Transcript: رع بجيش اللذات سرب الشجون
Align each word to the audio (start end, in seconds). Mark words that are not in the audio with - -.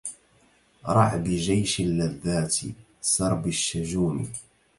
رع 0.85 1.15
بجيش 1.17 1.73
اللذات 1.79 2.55
سرب 3.01 3.47
الشجون 3.47 4.27